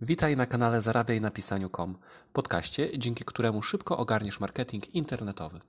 [0.00, 1.98] Witaj na kanale Zarabiaj na pisaniu.com,
[2.32, 5.60] podcaście, dzięki któremu szybko ogarniesz marketing internetowy.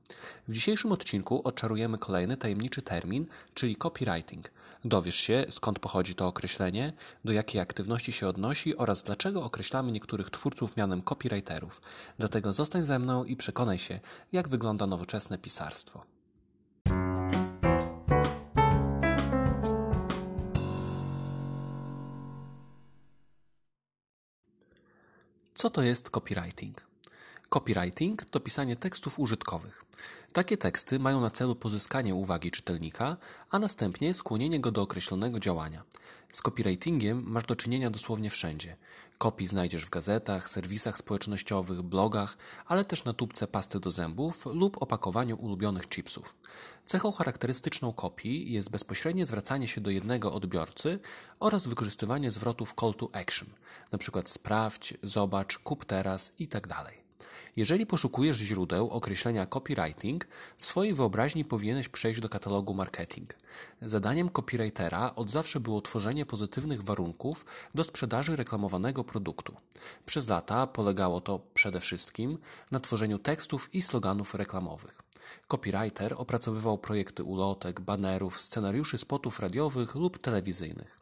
[0.48, 4.52] W dzisiejszym odcinku odczarujemy kolejny tajemniczy termin, czyli copywriting.
[4.86, 6.94] Dowiesz się, skąd pochodzi to określenie,
[7.26, 11.82] do jakiej aktywności się odnosi oraz dlaczego określamy niektórych twórców mianem copywriterów.
[12.20, 14.00] Dlatego zostań ze mną i przekonaj się,
[14.32, 16.19] jak wygląda nowoczesne pisarstwo.
[25.60, 26.89] Co to jest copywriting?
[27.50, 29.86] Copywriting to pisanie tekstów użytkowych.
[30.34, 33.18] Takie teksty mają na celu pozyskanie uwagi czytelnika,
[33.50, 35.84] a następnie skłonienie go do określonego działania.
[36.32, 38.78] Z copywritingiem masz do czynienia dosłownie wszędzie.
[39.18, 44.82] Kopii znajdziesz w gazetach, serwisach społecznościowych, blogach, ale też na tubce pasty do zębów lub
[44.82, 46.36] opakowaniu ulubionych chipsów.
[46.86, 51.00] Cechą charakterystyczną kopii jest bezpośrednie zwracanie się do jednego odbiorcy
[51.40, 53.50] oraz wykorzystywanie zwrotów call to action,
[53.92, 54.22] np.
[54.26, 56.76] sprawdź, zobacz, kup teraz itd.
[57.56, 63.36] Jeżeli poszukujesz źródeł określenia copywriting, w swojej wyobraźni powinieneś przejść do katalogu marketing.
[63.82, 69.56] Zadaniem copywritera od zawsze było tworzenie pozytywnych warunków do sprzedaży reklamowanego produktu.
[70.06, 72.38] Przez lata polegało to przede wszystkim
[72.72, 75.02] na tworzeniu tekstów i sloganów reklamowych.
[75.48, 81.00] Copywriter opracowywał projekty ulotek, banerów, scenariuszy spotów radiowych lub telewizyjnych.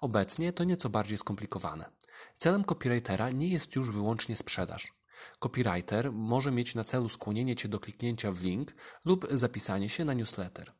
[0.00, 1.90] Obecnie to nieco bardziej skomplikowane.
[2.36, 4.97] Celem copywritera nie jest już wyłącznie sprzedaż.
[5.38, 8.74] Copywriter może mieć na celu skłonienie Cię do kliknięcia w link
[9.04, 10.72] lub zapisanie się na newsletter.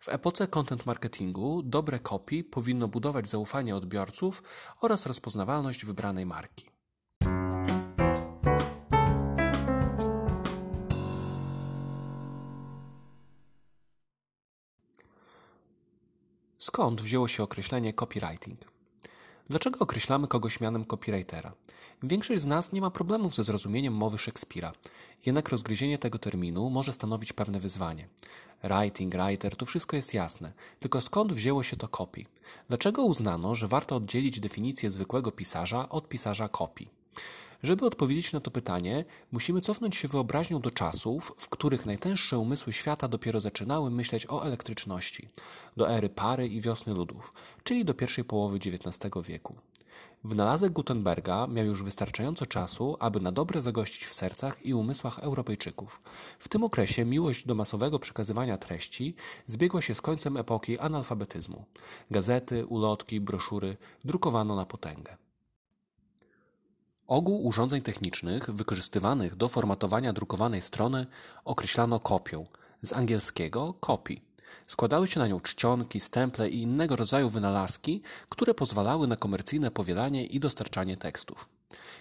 [0.00, 4.42] W epoce content marketingu dobre copy powinno budować zaufanie odbiorców
[4.80, 6.70] oraz rozpoznawalność wybranej marki.
[16.58, 18.79] Skąd wzięło się określenie copywriting?
[19.50, 21.52] Dlaczego określamy kogoś mianem copywritera?
[22.02, 24.72] Większość z nas nie ma problemów ze zrozumieniem mowy Szekspira,
[25.26, 28.08] jednak rozgryzienie tego terminu może stanowić pewne wyzwanie.
[28.62, 32.24] Writing, writer, to wszystko jest jasne, tylko skąd wzięło się to copy?
[32.68, 36.84] Dlaczego uznano, że warto oddzielić definicję zwykłego pisarza od pisarza copy?
[37.62, 42.72] Żeby odpowiedzieć na to pytanie, musimy cofnąć się wyobraźnią do czasów, w których najtęższe umysły
[42.72, 45.28] świata dopiero zaczynały myśleć o elektryczności,
[45.76, 47.32] do ery pary i wiosny ludów,
[47.64, 49.54] czyli do pierwszej połowy XIX wieku.
[50.24, 56.00] Wynalazek Gutenberga miał już wystarczająco czasu, aby na dobre zagościć w sercach i umysłach Europejczyków.
[56.38, 59.14] W tym okresie miłość do masowego przekazywania treści
[59.46, 61.64] zbiegła się z końcem epoki analfabetyzmu.
[62.10, 65.16] Gazety, ulotki, broszury drukowano na potęgę.
[67.10, 71.06] Ogół urządzeń technicznych wykorzystywanych do formatowania drukowanej strony
[71.44, 72.46] określano kopią,
[72.82, 74.16] z angielskiego copy.
[74.66, 80.26] Składały się na nią czcionki, stemple i innego rodzaju wynalazki, które pozwalały na komercyjne powielanie
[80.26, 81.48] i dostarczanie tekstów.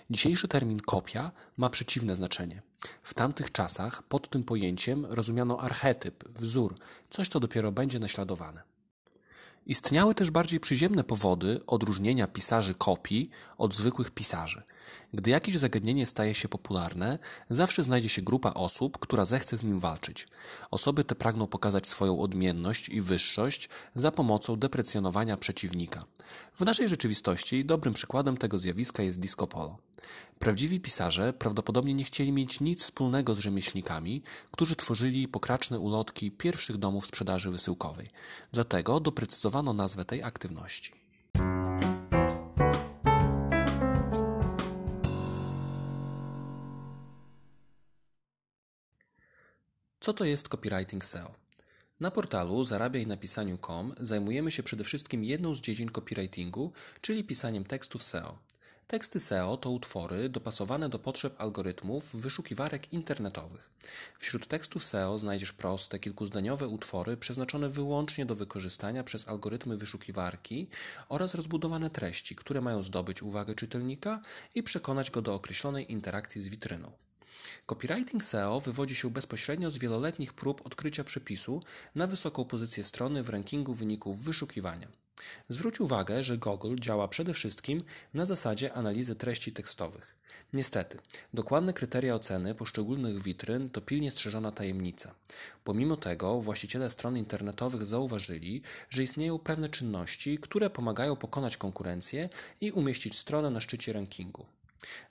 [0.10, 2.62] Dzisiejszy termin kopia ma przeciwne znaczenie.
[3.04, 6.76] W tamtych czasach pod tym pojęciem rozumiano archetyp, wzór,
[7.10, 8.62] coś co dopiero będzie naśladowane.
[9.66, 14.64] Istniały też bardziej przyziemne powody odróżnienia pisarzy kopii od zwykłych pisarzy–
[15.14, 17.20] gdy jakieś zagadnienie staje się popularne,
[17.50, 20.28] zawsze znajdzie się grupa osób, która zechce z nim walczyć.
[20.72, 26.06] Osoby te pragną pokazać swoją odmienność i wyższość za pomocą deprecjonowania przeciwnika.
[26.60, 29.78] W naszej rzeczywistości dobrym przykładem tego zjawiska jest disco polo.
[30.40, 34.22] Prawdziwi pisarze prawdopodobnie nie chcieli mieć nic wspólnego z rzemieślnikami,
[34.52, 38.10] którzy tworzyli pokraczne ulotki pierwszych domów sprzedaży wysyłkowej.
[38.52, 40.94] Dlatego doprecyzowano nazwę tej aktywności.
[50.10, 51.36] Co to jest copywriting SEO?
[52.00, 57.64] Na portalu zarabiaj na pisaniu.com zajmujemy się przede wszystkim jedną z dziedzin copywritingu, czyli pisaniem
[57.64, 58.38] tekstów SEO.
[58.88, 63.70] Teksty SEO to utwory dopasowane do potrzeb algorytmów wyszukiwarek internetowych.
[64.20, 70.68] Wśród tekstów SEO znajdziesz proste, kilkuzdaniowe utwory przeznaczone wyłącznie do wykorzystania przez algorytmy wyszukiwarki
[71.10, 74.22] oraz rozbudowane treści, które mają zdobyć uwagę czytelnika
[74.56, 77.09] i przekonać go do określonej interakcji z witryną.
[77.66, 81.64] Copywriting SEO wywodzi się bezpośrednio z wieloletnich prób odkrycia przepisu
[81.96, 84.88] na wysoką pozycję strony w rankingu wyników wyszukiwania.
[85.50, 87.84] Zwróć uwagę, że Google działa przede wszystkim
[88.14, 90.16] na zasadzie analizy treści tekstowych.
[90.54, 90.98] Niestety,
[91.34, 95.16] dokładne kryteria oceny poszczególnych witryn to pilnie strzeżona tajemnica.
[95.64, 102.30] Pomimo tego, właściciele stron internetowych zauważyli, że istnieją pewne czynności, które pomagają pokonać konkurencję
[102.62, 104.46] i umieścić stronę na szczycie rankingu.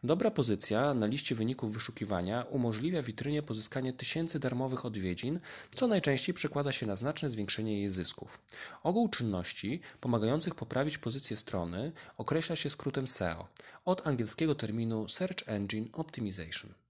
[0.04, 5.40] Dobra pozycja na liście wyników wyszukiwania umożliwia witrynie pozyskanie tysięcy darmowych odwiedzin,
[5.74, 8.40] co najczęściej przekłada się na znaczne zwiększenie jej zysków.
[8.82, 13.48] Ogół czynności pomagających poprawić pozycję strony określa się skrótem SEO,
[13.84, 16.87] od angielskiego terminu Search Engine Optimization.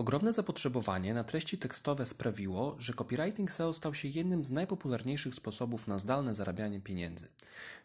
[0.00, 5.86] Ogromne zapotrzebowanie na treści tekstowe sprawiło, że copywriting SEO stał się jednym z najpopularniejszych sposobów
[5.86, 7.28] na zdalne zarabianie pieniędzy.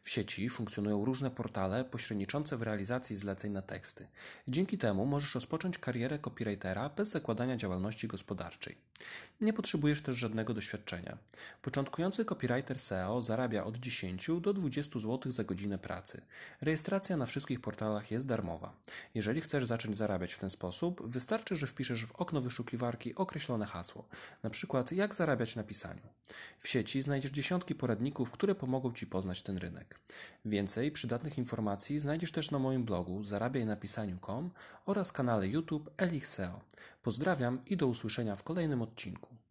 [0.01, 4.07] W sieci funkcjonują różne portale pośredniczące w realizacji zleceń na teksty.
[4.47, 8.77] Dzięki temu możesz rozpocząć karierę copywritera bez zakładania działalności gospodarczej.
[9.41, 11.17] Nie potrzebujesz też żadnego doświadczenia.
[11.61, 16.21] Początkujący copywriter SEO zarabia od 10 do 20 zł za godzinę pracy.
[16.61, 18.73] Rejestracja na wszystkich portalach jest darmowa.
[19.13, 24.07] Jeżeli chcesz zacząć zarabiać w ten sposób, wystarczy, że wpiszesz w okno wyszukiwarki określone hasło,
[24.43, 24.83] np.
[24.91, 26.01] jak zarabiać na pisaniu.
[26.59, 29.99] W sieci znajdziesz dziesiątki poradników, które pomogą Ci poznać ten rynek.
[30.45, 34.51] Więcej przydatnych informacji znajdziesz też na moim blogu zarabiajnapisaniu.com
[34.85, 36.61] oraz kanale YouTube Elix SEO.
[37.03, 39.44] Pozdrawiam i do usłyszenia w kolejnym odcinku.